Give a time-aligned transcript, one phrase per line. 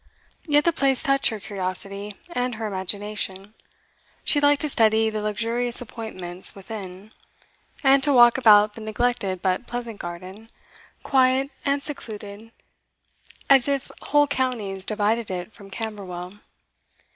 [0.47, 3.53] Yet the place touched her curiosity and her imagination;
[4.23, 7.11] she liked to study the luxurious appointments within,
[7.83, 10.49] and to walk about the neglected but pleasant garden,
[11.03, 12.51] quiet and secluded
[13.47, 16.39] as if whole counties divided it from Camberwell.